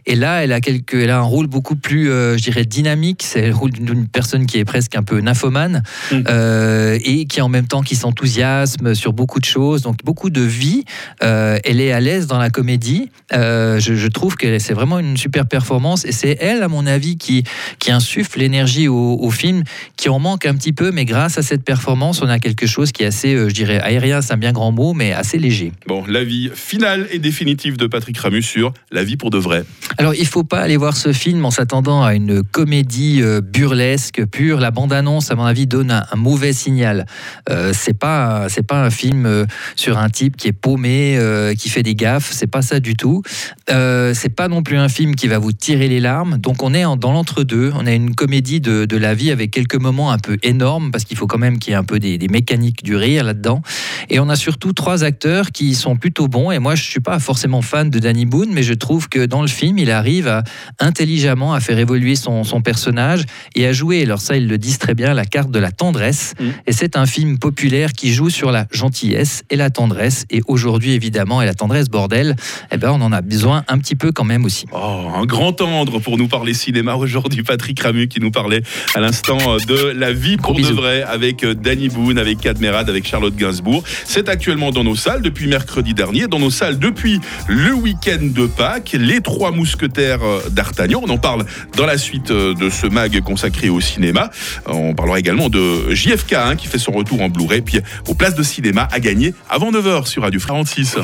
Et 0.06 0.14
là, 0.14 0.42
elle 0.44 0.52
a, 0.52 0.60
quelques, 0.60 0.94
elle 0.94 1.10
a 1.10 1.18
un 1.18 1.22
rôle 1.22 1.46
beaucoup 1.46 1.76
plus, 1.76 2.10
euh, 2.10 2.36
je 2.36 2.42
dirais, 2.42 2.64
dynamique. 2.64 3.22
C'est 3.24 3.48
le 3.48 3.54
rôle 3.54 3.70
d'une 3.70 4.06
personne 4.06 4.46
qui 4.46 4.58
est 4.58 4.64
presque 4.64 4.96
un 4.96 5.02
peu 5.02 5.20
nymphomane 5.20 5.82
Mm. 6.12 6.22
euh, 6.28 6.98
et 7.04 7.26
qui 7.26 7.40
en 7.40 7.48
même 7.48 7.66
temps 7.66 7.82
qui 7.82 7.96
s'enthousiasme 7.96 8.94
sur 8.94 9.12
beaucoup 9.12 9.40
de 9.40 9.44
choses. 9.44 9.82
Donc, 9.82 10.04
beaucoup 10.04 10.30
de 10.30 10.40
vie. 10.40 10.84
Euh, 11.22 11.58
elle 11.64 11.80
est 11.80 11.92
à 11.92 12.00
l'aise 12.00 12.26
dans 12.26 12.38
la 12.38 12.50
comédie. 12.50 13.10
Euh, 13.32 13.78
je, 13.78 13.94
je 13.94 14.08
trouve 14.08 14.36
que 14.36 14.58
c'est 14.58 14.74
vraiment 14.74 14.98
une 14.98 15.16
super 15.16 15.46
performance. 15.46 16.04
Et 16.04 16.12
c'est 16.12 16.36
elle, 16.40 16.62
à 16.62 16.68
mon 16.68 16.86
avis, 16.86 17.16
qui, 17.16 17.44
qui 17.78 17.90
insuffle 17.90 18.38
l'énergie 18.38 18.88
au, 18.88 19.18
au 19.20 19.30
film, 19.30 19.64
qui 19.96 20.08
en 20.08 20.18
manque 20.18 20.46
un 20.46 20.54
petit 20.54 20.72
peu, 20.72 20.90
mais 20.90 21.04
grâce 21.04 21.38
à 21.38 21.42
cette 21.42 21.64
performance, 21.64 22.22
on 22.22 22.28
a 22.28 22.38
quelque 22.38 22.66
chose 22.66 22.92
qui 22.92 23.02
est 23.02 23.06
assez, 23.06 23.34
euh, 23.34 23.48
je 23.48 23.54
dirais, 23.54 23.80
aérien, 23.80 24.22
c'est 24.22 24.32
un 24.32 24.38
bien 24.38 24.52
grand 24.52 24.72
mot, 24.72 24.94
mais 24.94 25.12
assez 25.12 25.38
léger. 25.38 25.72
Bon, 25.86 26.04
l'avis 26.06 26.50
final 26.54 27.06
et 27.10 27.18
définitif 27.18 27.76
de 27.76 27.86
Patrick 27.86 28.18
Ramus 28.18 28.42
sur 28.42 28.72
La 28.90 29.04
vie 29.04 29.16
pour 29.16 29.30
de 29.30 29.37
vrai 29.38 29.64
Alors, 29.96 30.14
il 30.14 30.26
faut 30.26 30.44
pas 30.44 30.60
aller 30.60 30.76
voir 30.76 30.96
ce 30.96 31.12
film 31.12 31.44
en 31.44 31.50
s'attendant 31.50 32.02
à 32.02 32.14
une 32.14 32.42
comédie 32.42 33.20
euh, 33.22 33.40
burlesque 33.40 34.24
pure. 34.26 34.60
La 34.60 34.70
bande-annonce, 34.70 35.30
à 35.30 35.34
mon 35.34 35.44
avis, 35.44 35.66
donne 35.66 35.90
un, 35.90 36.16
mauvais 36.16 36.52
signal. 36.52 37.06
Euh, 37.50 37.72
c'est 37.74 37.98
pas, 37.98 38.48
c'est 38.48 38.66
pas 38.66 38.82
un 38.82 38.90
film 38.90 39.26
euh, 39.26 39.46
sur 39.76 39.98
un 39.98 40.08
type 40.08 40.36
qui 40.36 40.48
est 40.48 40.52
paumé, 40.52 41.16
euh, 41.16 41.54
qui 41.54 41.68
fait 41.68 41.82
des 41.82 41.94
gaffes. 41.94 42.30
C'est 42.32 42.46
pas 42.46 42.62
ça 42.62 42.80
du 42.80 42.94
tout. 42.94 43.22
Euh, 43.70 44.12
c'est 44.14 44.28
pas 44.28 44.48
non 44.48 44.62
plus 44.62 44.76
un 44.76 44.88
film 44.88 45.14
qui 45.14 45.28
va 45.28 45.38
vous 45.38 45.52
tirer 45.52 45.88
les 45.88 46.00
larmes. 46.00 46.38
Donc, 46.38 46.62
on 46.62 46.74
est 46.74 46.84
en- 46.84 46.96
dans 46.96 47.12
l'entre-deux. 47.12 47.72
On 47.74 47.86
a 47.86 47.92
une 47.92 48.14
comédie 48.14 48.60
de, 48.60 48.96
la 48.98 49.14
vie 49.14 49.30
avec 49.30 49.52
quelques 49.52 49.76
moments 49.76 50.10
un 50.10 50.18
peu 50.18 50.38
énormes 50.42 50.90
parce 50.90 51.04
qu'il 51.04 51.16
faut 51.16 51.28
quand 51.28 51.38
même 51.38 51.58
qu'il 51.58 51.70
y 51.70 51.74
ait 51.74 51.78
un 51.78 51.84
peu 51.84 52.00
des, 52.00 52.18
des 52.18 52.28
mécaniques 52.28 52.82
du 52.82 52.96
rire 52.96 53.22
là-dedans. 53.22 53.62
Et 54.10 54.18
on 54.18 54.28
a 54.28 54.36
surtout 54.36 54.72
trois 54.72 55.04
acteurs 55.04 55.52
qui 55.52 55.74
sont 55.74 55.96
plutôt 55.96 56.26
bons. 56.26 56.50
Et 56.50 56.58
moi, 56.58 56.74
je 56.74 56.82
suis 56.82 57.00
pas 57.00 57.18
forcément 57.18 57.62
fan 57.62 57.90
de 57.90 57.98
Danny 57.98 58.26
Boone, 58.26 58.50
mais 58.52 58.62
je 58.62 58.74
trouve 58.74 59.08
que 59.08 59.24
dans 59.28 59.42
le 59.42 59.48
film, 59.48 59.78
il 59.78 59.90
arrive 59.90 60.28
à, 60.28 60.42
intelligemment 60.80 61.54
à 61.54 61.60
faire 61.60 61.78
évoluer 61.78 62.16
son, 62.16 62.44
son 62.44 62.60
personnage 62.60 63.22
et 63.54 63.66
à 63.66 63.72
jouer, 63.72 64.02
alors 64.02 64.20
ça, 64.20 64.36
ils 64.36 64.48
le 64.48 64.58
disent 64.58 64.78
très 64.78 64.94
bien, 64.94 65.14
la 65.14 65.24
carte 65.24 65.50
de 65.50 65.58
la 65.58 65.70
tendresse. 65.70 66.34
Mm. 66.40 66.44
Et 66.66 66.72
c'est 66.72 66.96
un 66.96 67.06
film 67.06 67.38
populaire 67.38 67.92
qui 67.92 68.12
joue 68.12 68.30
sur 68.30 68.50
la 68.50 68.66
gentillesse 68.70 69.44
et 69.50 69.56
la 69.56 69.70
tendresse. 69.70 70.26
Et 70.30 70.40
aujourd'hui, 70.46 70.92
évidemment, 70.92 71.42
et 71.42 71.46
la 71.46 71.54
tendresse, 71.54 71.88
bordel, 71.88 72.36
eh 72.72 72.76
ben, 72.76 72.90
on 72.90 73.00
en 73.00 73.12
a 73.12 73.20
besoin 73.20 73.64
un 73.68 73.78
petit 73.78 73.94
peu 73.94 74.12
quand 74.12 74.24
même 74.24 74.44
aussi. 74.44 74.66
Oh, 74.72 75.08
un 75.14 75.24
grand 75.24 75.52
tendre 75.52 75.98
pour 75.98 76.18
nous 76.18 76.28
parler 76.28 76.54
cinéma 76.54 76.96
aujourd'hui. 76.96 77.42
Patrick 77.42 77.80
Ramu 77.80 78.08
qui 78.08 78.20
nous 78.20 78.30
parlait 78.30 78.62
à 78.94 79.00
l'instant 79.00 79.38
de 79.66 79.92
la 79.96 80.12
vie 80.12 80.36
pour 80.36 80.54
de 80.54 80.58
bisous. 80.58 80.76
vrai 80.76 81.02
avec 81.02 81.44
euh, 81.44 81.54
Danny 81.54 81.88
Boone, 81.88 82.18
avec 82.18 82.40
Cadmerade, 82.40 82.88
avec 82.88 83.06
Charlotte 83.06 83.34
Gainsbourg. 83.36 83.82
C'est 84.04 84.28
actuellement 84.28 84.70
dans 84.70 84.84
nos 84.84 84.96
salles 84.96 85.22
depuis 85.22 85.46
mercredi 85.46 85.94
dernier, 85.94 86.26
dans 86.26 86.38
nos 86.38 86.50
salles 86.50 86.78
depuis 86.78 87.20
le 87.48 87.72
week-end 87.74 88.18
de 88.20 88.46
Pâques. 88.46 88.96
Les 88.98 89.17
trois 89.20 89.50
mousquetaires 89.50 90.22
euh, 90.22 90.40
d'Artagnan. 90.50 91.00
On 91.04 91.10
en 91.10 91.18
parle 91.18 91.44
dans 91.76 91.86
la 91.86 91.98
suite 91.98 92.30
euh, 92.30 92.54
de 92.54 92.70
ce 92.70 92.86
mag 92.86 93.20
consacré 93.22 93.68
au 93.68 93.80
cinéma. 93.80 94.30
On 94.66 94.94
parlera 94.94 95.18
également 95.18 95.48
de 95.48 95.92
JFK 95.94 96.32
hein, 96.34 96.56
qui 96.56 96.66
fait 96.66 96.78
son 96.78 96.92
retour 96.92 97.20
en 97.22 97.28
Blu-ray. 97.28 97.62
Puis 97.62 97.80
aux 98.08 98.14
places 98.14 98.34
de 98.34 98.42
cinéma 98.42 98.88
à 98.90 99.00
gagner 99.00 99.34
avant 99.48 99.70
9h 99.70 100.06
sur 100.06 100.22
Radio 100.22 100.40
46. 100.40 100.96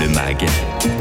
Le 0.00 0.08
MAG, 0.08 0.46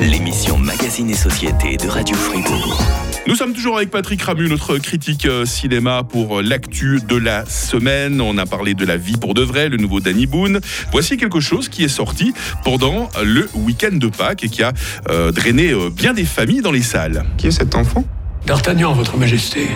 l'émission 0.02 0.58
Magazine 0.58 1.10
et 1.10 1.16
Société 1.16 1.78
de 1.78 1.88
Radio 1.88 2.16
Fribourg. 2.16 3.09
Nous 3.28 3.36
sommes 3.36 3.54
toujours 3.54 3.78
avec 3.78 3.92
Patrick 3.92 4.22
Ramu, 4.22 4.50
notre 4.50 4.78
critique 4.80 5.26
euh, 5.26 5.46
cinéma 5.46 6.04
pour 6.04 6.40
euh, 6.40 6.42
l'actu 6.42 7.00
de 7.08 7.16
la 7.16 7.46
semaine. 7.46 8.22
On 8.22 8.38
a 8.38 8.46
parlé 8.46 8.74
de 8.74 8.86
la 8.86 8.98
vie 8.98 9.18
pour 9.18 9.34
de 9.36 9.44
vrai, 9.44 9.70
le 9.70 9.78
nouveau 9.78 10.00
Danny 10.00 10.26
Boone. 10.26 10.60
Voici 10.92 11.16
quelque 11.18 11.40
chose 11.40 11.70
qui 11.70 11.84
est 11.84 11.90
sorti 11.90 12.34
pendant 12.64 13.10
le 13.24 13.48
week-end 13.54 13.92
de 13.96 14.08
Pâques 14.08 14.44
et 14.44 14.50
qui 14.50 14.64
a 14.64 14.74
euh, 15.10 15.32
drainé 15.32 15.72
euh, 15.72 15.90
bien 15.92 16.14
des 16.14 16.26
familles 16.26 16.62
dans 16.62 16.72
les 16.72 16.82
salles. 16.82 17.24
Qui 17.38 17.48
est 17.48 17.52
cet 17.52 17.76
enfant? 17.76 18.04
D'Artagnan, 18.48 18.94
votre 18.94 19.16
majesté. 19.18 19.68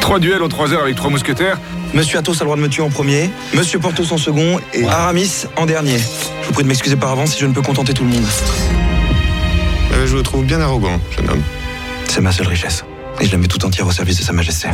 Trois 0.00 0.18
duels 0.18 0.42
en 0.42 0.48
trois 0.48 0.72
heures 0.72 0.82
avec 0.82 0.96
trois 0.96 1.10
mousquetaires 1.10 1.58
Monsieur 1.94 2.18
Athos 2.18 2.32
a 2.32 2.38
le 2.40 2.44
droit 2.44 2.56
de 2.56 2.62
me 2.62 2.68
tuer 2.68 2.82
en 2.82 2.90
premier, 2.90 3.30
Monsieur 3.54 3.78
Porthos 3.78 4.12
en 4.12 4.18
second 4.18 4.58
et 4.74 4.84
Aramis 4.86 5.46
en 5.56 5.64
dernier. 5.66 5.98
Je 5.98 6.46
vous 6.46 6.52
prie 6.52 6.62
de 6.62 6.68
m'excuser 6.68 6.96
par 6.96 7.10
avance 7.12 7.32
si 7.34 7.40
je 7.40 7.46
ne 7.46 7.52
peux 7.54 7.62
contenter 7.62 7.94
tout 7.94 8.04
le 8.04 8.10
monde. 8.10 8.24
Euh, 9.92 10.06
Je 10.06 10.16
vous 10.16 10.22
trouve 10.22 10.44
bien 10.44 10.60
arrogant, 10.60 11.00
jeune 11.16 11.30
homme. 11.30 11.42
C'est 12.18 12.22
ma 12.22 12.32
seule 12.32 12.48
richesse. 12.48 12.84
Et 13.20 13.26
je 13.26 13.30
la 13.30 13.38
mets 13.38 13.46
tout 13.46 13.64
entière 13.64 13.86
au 13.86 13.92
service 13.92 14.18
de 14.18 14.24
Sa 14.24 14.32
Majesté. 14.32 14.66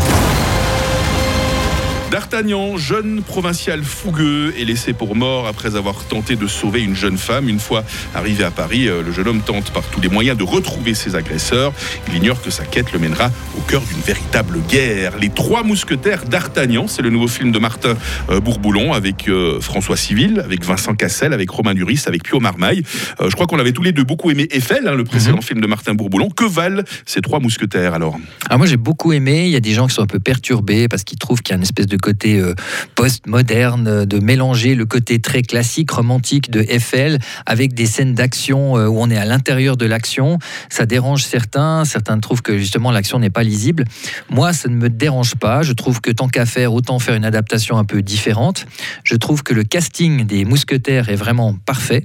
D'Artagnan, 2.15 2.77
jeune 2.77 3.23
provincial 3.23 3.83
fougueux, 3.83 4.55
est 4.57 4.65
laissé 4.65 4.93
pour 4.93 5.17
mort 5.17 5.49
après 5.49 5.75
avoir 5.75 6.05
tenté 6.05 6.37
de 6.37 6.47
sauver 6.47 6.81
une 6.81 6.95
jeune 6.95 7.19
femme. 7.19 7.49
Une 7.49 7.59
fois 7.59 7.83
arrivé 8.15 8.45
à 8.45 8.53
Paris, 8.53 8.87
euh, 8.87 9.03
le 9.03 9.11
jeune 9.11 9.27
homme 9.27 9.41
tente 9.41 9.73
par 9.73 9.83
tous 9.83 10.01
les 10.01 10.09
moyens 10.09 10.39
de 10.39 10.45
retrouver 10.45 10.95
ses 10.95 11.17
agresseurs. 11.17 11.73
Il 12.07 12.15
ignore 12.15 12.41
que 12.41 12.51
sa 12.51 12.65
quête 12.67 12.93
le 12.93 13.01
mènera 13.01 13.33
au 13.59 13.63
cœur 13.63 13.83
d'une 13.83 14.01
véritable 14.01 14.61
guerre. 14.69 15.19
Les 15.19 15.29
trois 15.29 15.65
mousquetaires 15.65 16.25
d'Artagnan, 16.25 16.87
c'est 16.87 17.03
le 17.03 17.11
nouveau 17.11 17.27
film 17.27 17.51
de 17.51 17.59
Martin 17.59 17.97
euh, 18.31 18.39
Bourboulon 18.39 18.93
avec 18.93 19.29
euh, 19.29 19.61
François 19.61 19.97
Civil, 19.97 20.39
avec 20.39 20.65
Vincent 20.65 20.95
Cassel, 20.95 21.33
avec 21.33 21.51
Romain 21.51 21.75
Duris, 21.75 22.05
avec 22.07 22.23
Pio 22.23 22.39
Marmaille. 22.39 22.85
Je 23.21 23.35
crois 23.35 23.49
qu'on 23.49 23.59
avait 23.59 23.73
tous 23.73 23.83
les 23.83 23.91
deux 23.91 24.05
beaucoup 24.05 24.31
aimé 24.31 24.47
Eiffel, 24.53 24.87
hein, 24.87 24.95
le 24.95 25.03
précédent 25.03 25.41
film 25.41 25.61
de 25.61 25.67
Martin 25.67 25.95
Bourboulon. 25.95 26.31
Que 26.31 26.45
valent 26.45 26.85
ces 27.07 27.23
trois 27.23 27.41
mousquetaires 27.41 27.93
alors? 27.93 28.17
Alors 28.47 28.59
moi 28.59 28.69
j'ai 28.69 28.77
beaucoup 28.77 29.13
aimé, 29.13 29.47
il 29.47 29.51
y 29.51 29.57
a 29.57 29.61
des 29.61 29.73
gens 29.73 29.89
qui 29.89 29.95
sont 29.95 30.03
un 30.03 30.07
peu 30.07 30.21
perturbés 30.21 30.87
parce 30.87 31.03
qu'ils 31.03 31.19
trouvent 31.19 31.43
qu'il 31.43 31.55
y 31.55 31.55
a 31.55 31.57
une 31.57 31.65
espèce 31.65 31.87
de 31.87 31.97
côté 32.05 32.39
euh, 32.39 32.55
post-moderne, 32.97 33.89
euh, 33.89 34.05
de 34.05 34.19
mélanger 34.19 34.75
le 34.75 34.85
côté 34.85 35.21
très 35.21 35.41
classique, 35.41 35.91
romantique 35.91 36.51
de 36.51 36.61
Eiffel 36.61 37.19
avec 37.47 37.73
des 37.73 37.87
scènes 37.87 38.15
d'action 38.15 38.77
euh, 38.77 38.89
où 38.89 38.99
on 39.01 39.09
est 39.09 39.17
à 39.17 39.25
l'intérieur 39.25 39.79
de 39.79 39.87
l'action. 39.87 40.39
Ça 40.69 40.85
dérange 40.85 41.25
certains, 41.25 41.87
certains 41.87 42.21
trouvent 42.21 42.43
que 42.43 42.59
justement 42.59 42.91
l'action 42.91 43.19
n'est 43.19 43.31
pas 43.31 43.43
lisible. 43.43 43.85
Moi 44.29 44.53
ça 44.53 44.69
ne 44.69 44.77
me 44.77 44.91
dérange 44.91 45.37
pas, 45.37 45.63
je 45.63 45.73
trouve 45.73 46.03
que 46.03 46.11
tant 46.11 46.29
qu'à 46.29 46.45
faire, 46.45 46.75
autant 46.75 46.99
faire 46.99 47.15
une 47.15 47.25
adaptation 47.25 47.79
un 47.79 47.85
peu 47.85 48.03
différente. 48.03 48.67
Je 49.03 49.17
trouve 49.17 49.43
que 49.43 49.55
le 49.55 49.65
casting 49.65 50.27
des 50.27 50.45
mousquetaires 50.45 51.09
est 51.09 51.17
vraiment 51.17 51.55
parfait. 51.65 52.05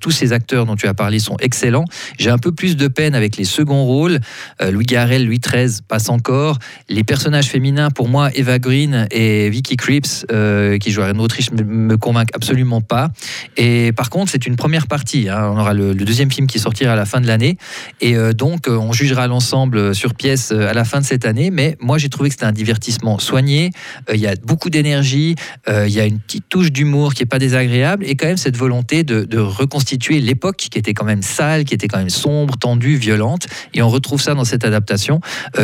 Tous 0.00 0.10
ces 0.10 0.32
acteurs 0.32 0.64
dont 0.64 0.74
tu 0.74 0.86
as 0.86 0.94
parlé 0.94 1.18
sont 1.18 1.36
excellents. 1.38 1.84
J'ai 2.18 2.30
un 2.30 2.38
peu 2.38 2.52
plus 2.52 2.76
de 2.76 2.88
peine 2.88 3.14
avec 3.14 3.36
les 3.36 3.44
seconds 3.44 3.84
rôles. 3.84 4.20
Louis 4.60 4.86
Garrel, 4.86 5.26
Louis 5.26 5.38
XIII 5.38 5.82
passe 5.86 6.08
encore. 6.08 6.58
Les 6.88 7.04
personnages 7.04 7.48
féminins, 7.48 7.90
pour 7.90 8.08
moi, 8.08 8.30
Eva 8.34 8.58
Green 8.58 9.06
et 9.10 9.29
Vicky 9.50 9.76
Creeps, 9.76 10.26
euh, 10.32 10.78
qui 10.78 10.90
jouent 10.90 11.02
en 11.02 11.18
Autriche, 11.18 11.50
me, 11.52 11.62
me 11.62 11.96
convainquent 11.96 12.34
absolument 12.34 12.80
pas. 12.80 13.10
Et 13.56 13.92
par 13.92 14.10
contre, 14.10 14.30
c'est 14.30 14.46
une 14.46 14.56
première 14.56 14.86
partie. 14.86 15.28
hein. 15.28 15.50
On 15.52 15.58
aura 15.58 15.74
le, 15.74 15.94
deuxième 15.94 16.30
film 16.30 16.46
qui 16.46 16.58
sortira 16.58 16.92
à 16.92 16.96
la 16.96 17.04
fin 17.04 17.20
de 17.20 17.26
l'année. 17.26 17.56
Et 18.00 18.16
euh, 18.16 18.32
donc, 18.32 18.68
euh, 18.68 18.76
on 18.76 18.92
jugera 18.92 19.26
l'ensemble 19.26 19.94
sur 19.94 20.14
pièce 20.14 20.50
euh, 20.52 20.68
à 20.68 20.74
la 20.74 20.84
fin 20.84 21.00
de 21.00 21.04
cette 21.04 21.24
année. 21.24 21.50
Mais 21.50 21.76
moi, 21.80 21.98
j'ai 21.98 22.08
trouvé 22.08 22.28
que 22.28 22.34
c'était 22.34 22.46
un 22.46 22.52
divertissement 22.52 23.18
soigné. 23.18 23.70
Il 24.12 24.20
y 24.20 24.26
a 24.26 24.34
beaucoup 24.42 24.70
d'énergie. 24.70 25.34
Il 25.68 25.88
y 25.88 26.00
a 26.00 26.06
une 26.06 26.18
petite 26.18 26.48
touche 26.48 26.72
d'humour 26.72 27.14
qui 27.14 27.22
est 27.22 27.26
pas 27.26 27.38
désagréable. 27.38 28.04
Et 28.06 28.16
quand 28.16 28.26
même, 28.26 28.36
cette 28.36 28.56
volonté 28.56 29.04
de, 29.04 29.38
reconstituer 29.38 30.20
l'époque 30.20 30.56
qui 30.56 30.78
était 30.78 30.94
quand 30.94 31.04
même 31.04 31.22
sale, 31.22 31.64
qui 31.64 31.74
était 31.74 31.88
quand 31.88 31.98
même 31.98 32.10
sombre, 32.10 32.56
tendue, 32.56 32.96
violente. 32.96 33.46
Et 33.74 33.82
on 33.82 33.88
retrouve 33.88 34.20
ça 34.20 34.34
dans 34.34 34.44
cette 34.44 34.64
adaptation 34.64 35.20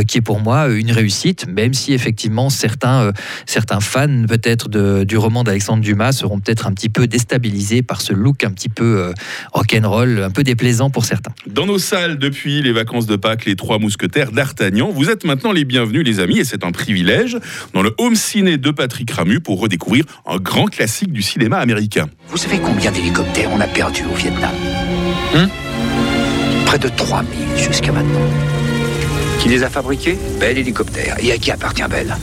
qui 0.06 0.18
est 0.18 0.22
pour 0.22 0.40
moi 0.40 0.68
une 0.68 0.90
réussite, 0.90 1.46
même 1.46 1.74
si 1.74 1.92
effectivement 1.92 2.50
certains, 2.50 3.12
certains 3.46 3.80
fans 3.80 4.24
peut-être 4.28 4.68
du 5.04 5.16
roman 5.16 5.44
d'Alexandre 5.44 5.82
Dumas 5.82 6.12
seront 6.12 6.40
peut-être 6.40 6.66
un 6.66 6.72
petit 6.72 6.88
peu 6.88 7.06
déstabilisés 7.06 7.82
par 7.82 8.00
ce 8.00 8.12
look 8.12 8.44
un 8.44 8.50
petit 8.50 8.68
peu 8.68 8.98
euh, 8.98 9.12
rock'n'roll, 9.52 10.22
un 10.22 10.30
peu 10.30 10.42
déplaisant 10.42 10.90
pour 10.90 11.04
certains. 11.04 11.32
Dans 11.46 11.66
nos 11.66 11.78
salles 11.78 12.18
depuis 12.18 12.62
les 12.62 12.72
vacances 12.72 13.06
de 13.06 13.16
Pâques, 13.16 13.44
les 13.44 13.56
trois 13.56 13.78
mousquetaires 13.78 14.32
d'Artagnan, 14.32 14.90
vous 14.90 15.10
êtes 15.10 15.24
maintenant 15.24 15.52
les 15.52 15.64
bienvenus 15.64 16.04
les 16.04 16.20
amis 16.20 16.38
et 16.38 16.44
c'est 16.44 16.64
un 16.64 16.72
privilège 16.72 17.38
dans 17.72 17.82
le 17.82 17.94
home 17.98 18.16
ciné 18.16 18.58
de 18.58 18.70
Patrick 18.70 19.10
Ramu 19.10 19.40
pour 19.40 19.60
redécouvrir 19.60 20.04
un 20.26 20.36
grand 20.36 20.66
classique 20.66 21.12
du 21.12 21.22
cinéma 21.22 21.58
américain. 21.58 22.08
Vous 22.28 22.36
savez 22.36 22.58
combien 22.58 22.90
d'hélicoptères 22.90 23.50
on 23.52 23.60
a 23.60 23.66
perdu 23.66 24.02
au 24.12 24.14
Vietnam 24.14 24.52
Près 26.66 26.78
de 26.78 26.88
3000 26.88 27.30
jusqu'à 27.56 27.92
maintenant. 27.92 28.20
Qui 29.40 29.48
les 29.48 29.62
a 29.62 29.70
fabriqués? 29.70 30.18
Bell 30.40 30.58
Hélicoptère. 30.58 31.16
Et 31.20 31.30
à 31.30 31.38
qui 31.38 31.50
appartient 31.50 31.84
Bell 31.88 32.16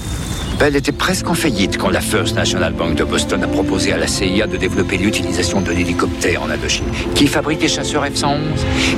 Bell 0.60 0.76
était 0.76 0.92
presque 0.92 1.30
en 1.30 1.34
faillite 1.34 1.78
quand 1.78 1.90
la 1.90 2.02
First 2.02 2.36
National 2.36 2.74
Bank 2.74 2.96
de 2.96 3.04
Boston 3.04 3.44
a 3.44 3.48
proposé 3.48 3.94
à 3.94 3.98
la 3.98 4.08
CIA 4.08 4.48
de 4.48 4.58
développer 4.58 4.98
l'utilisation 4.98 5.62
de 5.62 5.72
l'hélicoptère 5.72 6.44
en 6.44 6.50
Indochine. 6.50 6.86
Qui 7.16 7.28
fabrique 7.28 7.62
les 7.62 7.68
chasseurs 7.68 8.06
F-111 8.06 8.38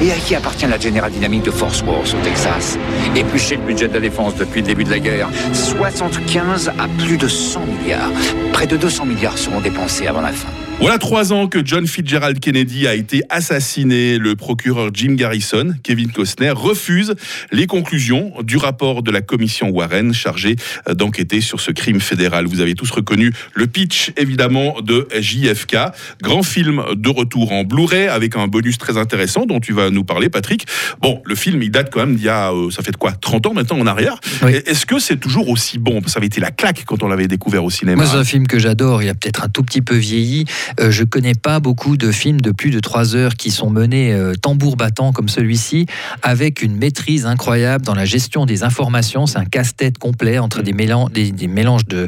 Et 0.02 0.12
à 0.12 0.16
qui 0.16 0.36
appartient 0.36 0.68
la 0.68 0.80
General 0.80 1.12
Dynamics 1.12 1.44
de 1.44 1.52
Force 1.52 1.82
Worth 1.84 2.14
au 2.14 2.24
Texas 2.24 2.78
Éplucher 3.16 3.56
le 3.58 3.64
budget 3.64 3.88
de 3.88 3.94
la 3.94 4.00
défense 4.00 4.36
depuis 4.36 4.62
le 4.62 4.68
début 4.68 4.84
de 4.84 4.92
la 4.92 5.00
guerre. 5.00 5.30
75 5.54 6.70
à 6.80 6.88
plus 7.04 7.18
de 7.18 7.28
100 7.28 7.62
milliards. 7.66 8.12
Près 8.54 8.68
de 8.68 8.78
200 8.78 9.06
milliards 9.06 9.38
seront 9.38 9.62
dépensés 9.62 10.08
avant 10.08 10.22
la 10.22 10.32
fin. 10.32 10.50
Voilà 10.82 11.00
trois 11.00 11.34
ans 11.34 11.48
que 11.48 11.66
John 11.66 11.88
Fitzgerald 11.88 12.40
Kennedy 12.40 12.86
a 12.86 12.94
été 12.94 13.24
assassiné. 13.30 14.20
Le 14.20 14.36
procureur 14.36 14.90
Jim 14.94 15.14
Garrison, 15.14 15.74
Kevin 15.82 16.12
Costner, 16.12 16.52
refuse 16.52 17.16
les 17.52 17.66
conclusions 17.66 18.34
du 18.44 18.58
rapport 18.58 19.02
de 19.02 19.10
la 19.10 19.22
commission 19.22 19.70
Warren 19.70 20.14
chargée 20.14 20.58
euh, 20.88 20.94
d'enquêter 20.94 21.42
sur 21.42 21.60
ce 21.60 21.72
crime 21.72 22.02
fédéral. 22.02 22.46
Vous 22.46 22.60
avez 22.60 22.76
tous 22.76 22.92
reconnu 22.92 23.32
le 23.54 23.68
pitch, 23.68 24.12
évidemment, 24.18 24.76
de 24.82 25.08
JFK. 25.18 25.78
Grand 26.22 26.44
film 26.44 26.84
de 26.94 27.10
retour 27.10 27.54
en 27.54 27.64
Blu-ray 27.64 28.08
avec 28.08 28.36
un 28.36 28.48
bonus 28.48 28.78
très 28.78 28.98
intéressant 28.98 29.46
dont 29.46 29.62
tu 29.62 29.74
vas 29.74 29.90
nous 29.90 30.04
parler, 30.04 30.30
Patrick. 30.30 30.68
Bon, 31.02 31.22
le 31.26 31.36
film, 31.36 31.64
il 31.64 31.72
date 31.72 31.90
quand 31.92 32.02
même 32.02 32.16
d'il 32.16 32.26
y 32.26 32.30
a, 32.30 32.52
euh, 32.52 32.70
ça 32.70 32.84
fait 32.84 32.92
de 32.92 32.98
quoi, 32.98 33.14
30 33.14 33.48
ans 33.48 33.54
maintenant 33.54 33.80
en 33.80 33.88
arrière. 33.88 34.20
Oui. 34.44 34.52
Est-ce 34.66 34.86
que 34.86 35.00
c'est 35.00 35.18
toujours 35.18 35.50
aussi 35.50 35.80
bon? 35.80 36.02
Ça 36.06 36.18
avait 36.18 36.28
été 36.28 36.42
la 36.42 36.52
claque 36.52 36.84
quand 36.86 37.02
on 37.02 37.08
l'avait 37.08 37.28
découvert 37.28 37.64
au 37.64 37.70
cinéma. 37.70 38.06
C'est 38.06 38.18
un 38.18 38.26
film 38.26 38.46
que 38.46 38.60
j'adore. 38.60 39.02
Il 39.02 39.10
a 39.10 39.16
peut-être 39.16 39.44
un 39.44 39.50
tout 39.50 39.64
petit 39.64 39.82
peu 39.82 39.96
vieilli. 39.96 40.46
Euh, 40.80 40.92
je 40.92 41.04
connais 41.04 41.36
pas 41.36 41.60
beaucoup 41.60 41.98
de 41.98 42.12
films 42.12 42.42
de 42.42 42.52
plus 42.52 42.72
de 42.72 42.80
trois 42.80 43.16
heures 43.16 43.36
qui 43.36 43.52
sont 43.52 43.70
menés 43.70 44.14
euh, 44.14 44.34
tambour 44.36 44.76
battant 44.76 45.12
comme 45.12 45.30
celui-ci, 45.30 45.86
avec 46.22 46.62
une 46.62 46.76
maîtrise 46.76 47.26
incroyable 47.26 47.86
dans 47.86 47.96
la 47.96 48.06
gestion 48.06 48.46
des 48.46 48.64
informations. 48.64 49.26
C'est 49.26 49.38
un 49.38 49.46
casse-tête 49.46 49.98
complet 49.98 50.40
entre 50.40 50.62
des 50.62 50.74
mélanges, 50.74 51.86
de, 51.86 52.06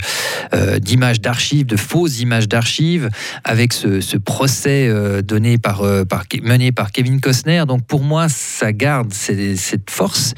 euh, 0.53 0.79
d'images 0.79 1.21
d'archives, 1.21 1.65
de 1.65 1.77
fausses 1.77 2.19
images 2.19 2.47
d'archives, 2.47 3.09
avec 3.43 3.73
ce, 3.73 4.17
procès 4.17 4.87
euh, 4.89 5.21
mené 5.31 6.71
par 6.71 6.91
Kevin 6.91 7.21
Costner. 7.21 7.63
Donc 7.67 7.85
pour 7.85 8.03
moi, 8.03 8.29
ça 8.29 8.73
garde 8.73 9.13
cette 9.13 9.89
force, 9.89 10.33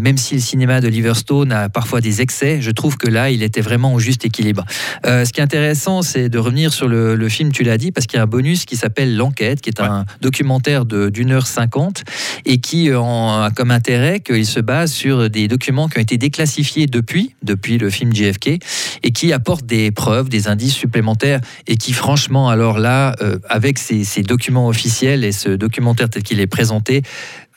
même 0.00 0.16
si 0.16 0.34
le 0.34 0.40
cinéma 0.40 0.80
d'Oliver 0.80 1.14
Stone 1.14 1.52
a 1.52 1.68
parfois 1.68 2.00
des 2.00 2.20
excès. 2.20 2.60
Je 2.60 2.70
trouve 2.70 2.96
que 2.96 3.08
là, 3.08 3.30
il 3.30 3.42
était 3.42 3.60
vraiment 3.60 3.94
au 3.94 3.98
juste 3.98 4.24
équilibre. 4.24 4.64
Ce 5.04 5.30
qui 5.32 5.40
est 5.40 5.44
intéressant, 5.44 6.02
c'est 6.02 6.28
de 6.28 6.38
revenir 6.38 6.72
sur 6.72 6.88
le, 6.88 7.28
film, 7.28 7.52
l'as 7.64 7.78
dit, 7.78 7.92
parce 7.92 8.06
qu'il 8.06 8.16
y 8.16 8.20
a 8.20 8.22
un 8.22 8.26
bonus 8.26 8.64
qui 8.64 8.76
s'appelle 8.76 9.16
L'Enquête, 9.16 9.60
qui 9.60 9.70
est 9.70 9.80
un 9.80 10.04
documentaire 10.20 10.84
d'une 10.84 11.30
heure 11.32 11.46
cinquante 11.46 12.04
et 12.44 12.58
qui 12.58 12.90
euh, 12.90 13.00
en- 13.00 13.42
a 13.42 13.50
comme 13.50 13.70
intérêt 13.70 14.20
qu'il 14.20 14.46
se 14.46 14.60
base 14.60 14.92
sur 14.92 15.30
des 15.30 15.48
documents 15.48 15.88
qui 15.88 15.98
ont 15.98 16.02
été 16.02 16.18
déclassifiés 16.18 16.86
depuis, 16.86 17.34
depuis 17.42 17.78
le 17.78 17.90
film 17.90 18.14
JFK, 18.14 18.58
et 19.02 19.10
qui 19.12 19.32
apportent 19.32 19.66
des 19.66 19.90
preuves, 19.90 20.28
des 20.28 20.48
indices 20.48 20.74
supplémentaires, 20.74 21.40
et 21.66 21.76
qui 21.76 21.92
franchement, 21.92 22.48
alors 22.48 22.78
là, 22.78 23.14
euh, 23.20 23.38
avec 23.48 23.78
ces, 23.78 24.04
ces 24.04 24.22
documents 24.22 24.68
officiels 24.68 25.24
et 25.24 25.32
ce 25.32 25.50
documentaire 25.50 26.08
tel 26.10 26.22
qu'il 26.22 26.40
est 26.40 26.46
présenté, 26.46 27.02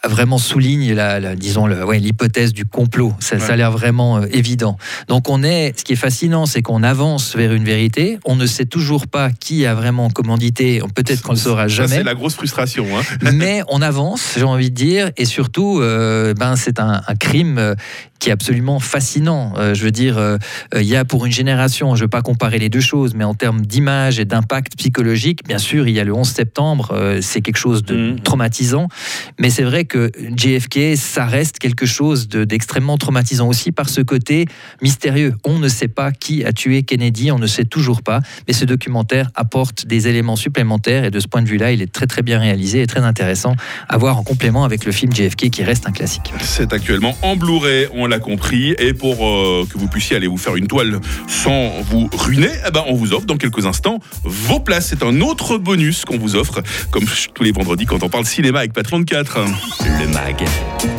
vraiment 0.08 0.38
souligne 0.38 0.94
la, 0.94 1.20
la- 1.20 1.36
disons 1.36 1.68
le- 1.68 1.84
ouais, 1.86 2.00
l'hypothèse 2.00 2.54
du 2.54 2.66
complot. 2.66 3.14
Ça, 3.20 3.40
ça 3.40 3.54
a 3.54 3.56
l'air 3.56 3.72
vraiment 3.72 4.18
euh, 4.18 4.26
évident. 4.32 4.78
Donc 5.08 5.30
on 5.30 5.44
est, 5.44 5.74
ce 5.78 5.84
qui 5.84 5.94
est 5.94 5.98
fascinant, 5.98 6.46
c'est 6.46 6.62
qu'on 6.62 6.84
avance 6.84 7.36
vers 7.36 7.54
une 7.54 7.64
vérité. 7.64 8.18
On 8.26 8.36
ne 8.36 8.46
sait 8.46 8.66
toujours 8.66 9.08
pas 9.08 9.32
qui 9.32 9.66
a 9.66 9.74
vraiment 9.76 10.10
commandité. 10.10 10.82
Peut-être 10.96 11.22
qu'on 11.22 11.34
le 11.34 11.38
saura 11.38 11.64
Ça, 11.64 11.68
jamais 11.68 11.96
c'est 11.98 12.04
la 12.04 12.14
grosse 12.16 12.36
frustration. 12.36 12.86
hein. 12.98 13.02
mais 13.34 13.62
on 13.70 13.82
avance, 13.82 14.34
j'ai 14.38 14.44
envie 14.44 14.70
de 14.70 14.76
dire, 14.76 15.12
et 15.18 15.26
surtout, 15.26 15.80
euh, 15.82 16.34
ben, 16.34 16.56
c'est 16.56 16.80
un, 16.80 17.02
un 17.08 17.16
crime 17.16 17.58
euh, 17.58 17.76
qui 18.20 18.30
est 18.30 18.34
absolument 18.34 18.80
fascinant. 18.80 19.54
Euh, 19.58 19.74
je 19.74 19.84
veux 19.84 19.92
dire, 19.92 20.18
euh, 20.18 20.38
euh, 20.74 20.82
il 20.82 20.88
y 20.88 20.96
a 20.96 21.04
pour 21.06 21.26
une 21.26 21.32
génération, 21.32 21.96
je 21.96 22.02
ne 22.02 22.06
veux 22.06 22.10
pas 22.10 22.22
comparer 22.22 22.60
les 22.60 22.70
deux 22.70 22.80
choses, 22.80 23.14
mais 23.14 23.24
en 23.24 23.34
termes 23.34 23.62
d'image 23.66 24.20
et 24.20 24.26
d'impact 24.26 24.78
psychologique, 24.78 25.42
bien 25.48 25.58
sûr, 25.58 25.88
il 25.88 25.94
y 25.96 26.00
a 26.00 26.04
le 26.04 26.14
11 26.14 26.28
septembre, 26.28 27.18
c'est 27.22 27.42
quelque 27.42 27.58
chose 27.58 27.84
de 27.84 27.96
Mhm. 27.96 28.20
traumatisant, 28.22 28.88
mais 29.40 29.50
c'est 29.50 29.64
vrai 29.64 29.86
que 29.86 29.95
JFK, 30.36 30.96
ça 30.98 31.26
reste 31.26 31.60
quelque 31.60 31.86
chose 31.86 32.28
de- 32.28 32.44
d'extrêmement 32.44 32.98
traumatisant 32.98 33.48
aussi 33.48 33.72
par 33.72 33.90
ce 33.90 34.02
côté 34.02 34.46
mystérieux. 34.82 35.34
On 35.44 35.60
ne 35.60 35.68
sait 35.68 35.88
pas 35.88 36.12
qui 36.12 36.44
a 36.44 36.54
tué 36.54 36.84
Kennedy, 36.84 37.32
on 37.32 37.40
ne 37.40 37.48
sait 37.48 37.66
toujours 37.66 38.02
pas, 38.02 38.20
mais 38.48 38.54
ce 38.54 38.66
documentaire 38.66 39.30
apporte 39.36 39.86
des 39.86 40.08
éléments 40.08 40.36
supplémentaires 40.36 41.06
et 41.06 41.12
de 41.12 41.20
ce 41.20 41.28
point 41.28 41.42
de 41.42 41.48
vue-là, 41.48 41.72
il 41.72 41.82
est 41.82 41.92
très 41.92 42.08
très 42.08 42.22
bien 42.22 42.40
réalisé 42.40 42.82
et 42.82 42.88
très 42.88 43.02
intéressant 43.02 43.56
à 43.90 43.98
voir 43.98 44.18
en 44.18 44.24
complément 44.24 44.64
avec 44.66 44.86
le 44.86 44.92
film 44.92 45.14
JFK 45.14 45.50
qui 45.50 45.64
reste 45.64 45.88
un 45.88 45.92
classique. 45.92 46.34
C'est 46.42 46.74
actuellement 46.74 47.16
en 47.22 47.36
Blu-ray, 47.36 47.88
on 47.94 48.06
l'a 48.08 48.20
compris. 48.20 48.76
Et 48.80 48.94
pour 48.94 49.26
euh, 49.26 49.66
que 49.72 49.78
vous 49.78 49.88
puissiez 49.88 50.16
aller 50.16 50.28
vous 50.28 50.38
faire 50.38 50.56
une 50.56 50.68
toile 50.68 51.00
sans 51.28 51.72
vous 51.90 52.10
ruiner, 52.14 52.50
eh 52.68 52.72
ben, 52.72 52.84
on 52.88 52.94
vous 52.96 53.14
offre 53.14 53.26
dans 53.26 53.38
quelques 53.38 53.66
instants 53.66 54.00
vos 54.24 54.60
places. 54.60 54.88
C'est 54.90 55.04
un 55.04 55.22
autre 55.22 55.58
bonus 55.58 56.06
qu'on 56.06 56.18
vous 56.18 56.36
offre, 56.36 56.62
comme 56.92 57.06
tous 57.34 57.44
les 57.44 57.52
vendredis 57.52 57.86
quand 57.86 58.04
on 58.04 58.10
parle 58.10 58.26
cinéma 58.26 58.60
avec 58.60 58.74
Patron 58.74 59.04
4. 59.04 59.40
Le 59.82 60.08
MAG, 60.08 60.44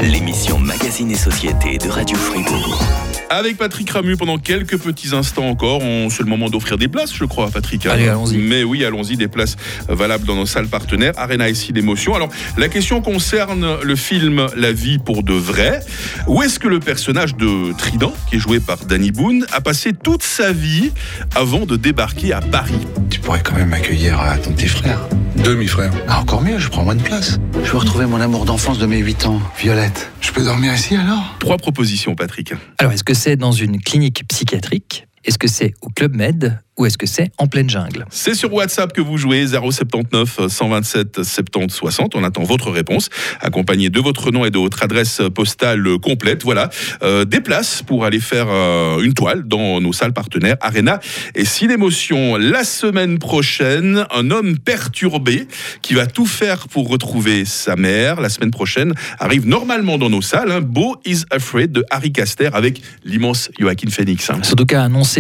l'émission 0.03 0.59
Magazine 0.59 1.11
et 1.11 1.17
Société 1.17 1.79
de 1.79 1.89
Radio 1.89 2.17
Fribourg. 2.17 2.83
Avec 3.29 3.57
Patrick 3.57 3.91
Ramu 3.91 4.17
pendant 4.17 4.39
quelques 4.39 4.79
petits 4.79 5.15
instants 5.15 5.49
encore. 5.49 5.83
On- 5.83 6.09
C'est 6.11 6.23
le 6.23 6.29
moment 6.29 6.49
d'offrir 6.49 6.79
des 6.79 6.89
places, 6.89 7.13
je 7.15 7.25
crois, 7.25 7.51
Patrick. 7.51 7.85
hein. 7.87 7.91
Allez, 7.93 8.09
allons-y. 8.09 8.37
Mais 8.39 8.63
oui, 8.65 8.85
allons-y, 8.85 9.17
des 9.17 9.29
places 9.29 9.57
valables 9.89 10.25
dans 10.25 10.37
nos 10.37 10.47
salles 10.47 10.69
partenaires, 10.69 11.13
Arena 11.17 11.49
ici 11.49 11.73
d'émotion. 11.73 12.15
Alors, 12.15 12.29
la 12.57 12.69
question 12.69 13.01
concerne 13.03 13.67
le 13.83 13.97
film 13.97 14.47
La 14.57 14.73
vie 14.73 14.99
pour 14.99 15.23
de 15.23 15.35
vrai. 15.35 15.81
Où 16.29 16.43
est-ce 16.43 16.59
que 16.59 16.69
le 16.69 16.79
personnage 16.81 17.37
de 17.37 17.73
Trident, 17.77 18.13
qui 18.31 18.37
est 18.37 18.41
joué 18.41 18.61
par 18.61 18.79
Danny 18.85 19.11
Boone, 19.11 19.45
a 19.53 19.61
passé 19.61 19.93
toute 19.93 20.23
sa 20.23 20.53
vie 20.53 20.93
avant 21.35 21.67
de 21.67 21.77
débarquer 21.77 22.33
à 22.33 22.41
Paris? 22.41 22.87
Tu 23.11 23.21
pourrais 23.21 23.43
quand 23.43 23.57
même 23.57 23.73
accueillir 23.73 24.21
euh, 24.21 24.37
ton 24.43 24.53
petit 24.53 24.69
frère. 24.69 25.01
Demi-frère. 25.47 25.93
Ah, 26.09 26.23
encore 26.23 26.43
mieux, 26.43 26.59
je 26.59 26.69
prends 26.69 26.83
moins 26.83 26.97
de 26.97 27.03
place. 27.03 27.39
Je 27.63 27.71
veux 27.71 27.79
retrouver 27.79 28.05
mon 28.07 28.21
amour 28.21 28.47
d'enfance 28.47 28.81
de 28.81 28.87
mes 28.87 28.99
8 28.99 29.27
ans, 29.27 29.41
Violette. 29.57 30.11
Je 30.21 30.33
peux 30.33 30.43
dormir 30.43 30.75
ici 30.75 30.97
alors? 30.97 31.37
Trois 31.39 31.57
propositions, 31.57 32.17
Patrick. 32.17 32.53
Alors, 32.79 32.91
est-ce 32.91 33.05
que 33.05 33.15
c'est 33.15 33.37
dans 33.37 33.53
une 33.53 33.81
clinique 33.81 34.27
psychiatrique 34.27 35.06
Est-ce 35.27 35.39
que 35.39 35.49
c'est 35.49 35.75
au 35.83 35.89
Club 35.91 36.15
Med 36.17 36.61
ou 36.79 36.85
est-ce 36.85 36.99
que 36.99 37.07
c'est 37.07 37.31
en 37.39 37.47
pleine 37.47 37.71
jungle? 37.71 38.05
C'est 38.11 38.35
sur 38.35 38.53
WhatsApp 38.53 38.93
que 38.93 39.01
vous 39.01 39.17
jouez 39.17 39.47
079 39.47 40.41
127 40.49 41.23
70 41.25 41.73
60. 41.75 42.15
On 42.15 42.23
attend 42.23 42.43
votre 42.43 42.71
réponse, 42.71 43.09
accompagnée 43.41 43.89
de 43.89 43.99
votre 43.99 44.31
nom 44.31 44.45
et 44.45 44.51
de 44.51 44.59
votre 44.59 44.83
adresse 44.83 45.23
postale 45.35 45.83
complète. 46.03 46.43
Voilà, 46.45 46.69
Euh, 47.03 47.25
des 47.25 47.41
places 47.41 47.83
pour 47.83 48.05
aller 48.05 48.21
faire 48.21 48.47
euh, 48.51 49.01
une 49.03 49.15
toile 49.15 49.45
dans 49.49 49.81
nos 49.81 49.95
salles 49.95 50.13
partenaires 50.13 50.57
Arena 50.61 51.01
et 51.35 51.47
Cinémotion. 51.47 52.37
La 52.37 52.63
semaine 52.63 53.19
prochaine, 53.19 54.05
un 54.15 54.31
homme 54.31 54.59
perturbé 54.59 55.49
qui 55.81 55.95
va 55.95 56.07
tout 56.07 56.27
faire 56.27 56.69
pour 56.69 56.89
retrouver 56.91 57.47
sa 57.47 57.75
mère. 57.77 58.21
La 58.21 58.29
semaine 58.29 58.51
prochaine 58.51 58.93
arrive 59.19 59.47
normalement 59.47 59.97
dans 59.97 60.11
nos 60.11 60.23
salles. 60.23 60.53
Hein, 60.53 60.61
Beau 60.61 60.97
is 61.07 61.23
Afraid 61.31 61.73
de 61.73 61.85
Harry 61.91 62.13
Caster 62.13 62.51
avec 62.53 62.83
l'immense 63.05 63.51
Joaquin 63.59 63.89
Phoenix. 63.91 64.29
hein. 64.29 64.41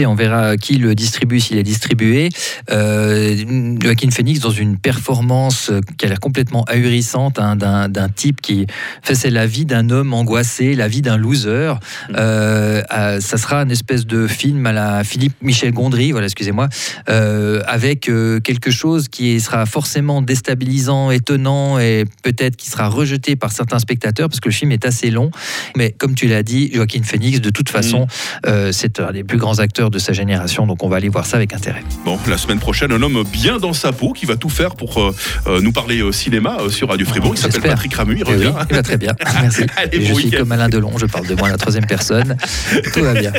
On 0.04 0.14
verra 0.14 0.56
qui 0.56 0.76
le 0.76 0.94
distribue 0.94 1.40
s'il 1.40 1.56
est 1.56 1.62
distribué. 1.62 2.28
Euh, 2.70 3.76
Joaquin 3.80 4.10
Phoenix 4.10 4.40
dans 4.40 4.50
une 4.50 4.76
performance 4.76 5.70
euh, 5.70 5.80
qui 5.96 6.04
a 6.04 6.08
l'air 6.08 6.20
complètement 6.20 6.64
ahurissante 6.64 7.38
hein, 7.38 7.56
d'un 7.56 7.88
d'un 7.88 8.08
type 8.08 8.40
qui 8.40 8.66
fait 9.02 9.14
c'est 9.14 9.30
la 9.30 9.46
vie 9.46 9.64
d'un 9.64 9.90
homme 9.90 10.12
angoissé, 10.12 10.74
la 10.74 10.88
vie 10.88 11.02
d'un 11.02 11.16
loser. 11.16 11.74
Euh, 12.14 12.82
euh, 12.92 13.20
ça 13.20 13.38
sera 13.38 13.62
une 13.62 13.70
espèce 13.70 14.06
de 14.06 14.26
film 14.26 14.66
à 14.66 14.72
la 14.72 15.04
Philippe 15.04 15.34
Michel 15.40 15.72
Gondry, 15.72 16.12
voilà, 16.12 16.26
excusez-moi, 16.26 16.68
euh, 17.08 17.62
avec 17.66 18.10
quelque 18.42 18.70
chose 18.70 19.08
qui 19.08 19.40
sera 19.40 19.66
forcément 19.66 20.22
déstabilisant, 20.22 21.10
étonnant 21.10 21.78
et 21.78 22.04
peut-être 22.22 22.56
qui 22.56 22.68
sera 22.68 22.88
rejeté 22.88 23.36
par 23.36 23.52
certains 23.52 23.78
spectateurs 23.78 24.28
parce 24.28 24.40
que 24.40 24.48
le 24.48 24.54
film 24.54 24.72
est 24.72 24.84
assez 24.84 25.10
long. 25.10 25.30
Mais 25.76 25.92
comme 25.92 26.14
tu 26.14 26.26
l'as 26.26 26.42
dit, 26.42 26.70
Joaquin 26.72 27.02
Phoenix, 27.02 27.40
de 27.40 27.50
toute 27.50 27.68
façon, 27.68 28.06
euh, 28.46 28.72
c'est 28.72 29.00
un 29.00 29.12
des 29.12 29.24
plus 29.24 29.38
grands 29.38 29.58
acteurs 29.58 29.85
de 29.90 29.98
sa 29.98 30.12
génération, 30.12 30.66
donc 30.66 30.82
on 30.82 30.88
va 30.88 30.96
aller 30.96 31.08
voir 31.08 31.26
ça 31.26 31.36
avec 31.36 31.52
intérêt. 31.54 31.82
Bon, 32.04 32.18
la 32.28 32.38
semaine 32.38 32.58
prochaine, 32.58 32.92
un 32.92 33.02
homme 33.02 33.22
bien 33.32 33.58
dans 33.58 33.72
sa 33.72 33.92
peau 33.92 34.12
qui 34.12 34.26
va 34.26 34.36
tout 34.36 34.48
faire 34.48 34.74
pour 34.76 35.00
euh, 35.00 35.14
euh, 35.46 35.60
nous 35.60 35.72
parler 35.72 36.00
euh, 36.00 36.12
cinéma 36.12 36.56
euh, 36.60 36.70
sur 36.70 36.88
Radio 36.88 37.06
Fribourg. 37.06 37.34
Il 37.34 37.38
s'appelle. 37.40 37.62
Patrick 37.62 37.94
Ramu, 37.94 38.14
il 38.16 38.22
Eh 38.26 38.30
oui, 38.30 38.34
revient. 38.46 38.52
il 38.70 38.76
va 38.76 38.82
très 38.82 38.96
bien, 38.96 39.14
merci. 39.42 39.62
Allez, 39.76 39.98
Et 39.98 40.04
je 40.04 40.12
bon 40.12 40.18
suis 40.18 40.30
comme 40.30 40.52
Alain 40.52 40.68
Delon, 40.68 40.92
je 40.98 41.06
parle 41.06 41.26
de 41.26 41.34
moi 41.34 41.48
à 41.48 41.50
la 41.52 41.56
troisième 41.58 41.86
personne. 41.86 42.36
Tout 42.94 43.02
va 43.02 43.14
bien. 43.14 43.32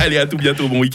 Allez, 0.00 0.18
à 0.18 0.26
tout 0.26 0.36
bientôt, 0.36 0.68
bon 0.68 0.80
week-end. 0.80 0.90